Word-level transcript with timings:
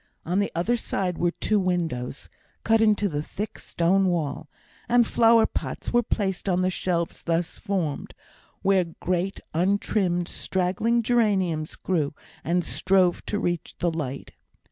On 0.25 0.39
the 0.39 0.51
other 0.55 0.75
side 0.75 1.19
were 1.19 1.29
two 1.29 1.59
windows, 1.59 2.27
cut 2.63 2.81
into 2.81 3.07
the 3.07 3.21
thick 3.21 3.59
stone 3.59 4.07
wall, 4.07 4.49
and 4.89 5.05
flower 5.05 5.45
pots 5.45 5.93
were 5.93 6.01
placed 6.01 6.49
on 6.49 6.63
the 6.63 6.71
shelves 6.71 7.21
thus 7.21 7.59
formed, 7.59 8.15
where 8.63 8.83
great, 8.99 9.41
untrimmed, 9.53 10.27
straggling 10.27 11.03
geraniums 11.03 11.75
grew, 11.75 12.15
and 12.43 12.65
strove 12.65 13.23
to 13.27 13.37
reach 13.37 13.75
the 13.77 13.91
light. 13.91 14.31